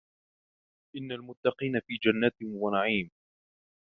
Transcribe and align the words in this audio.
إن 0.97 1.11
المتقين 1.11 1.79
في 1.87 1.97
جنات 2.03 2.35
ونعيم 2.43 3.11